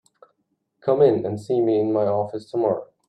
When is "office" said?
2.07-2.49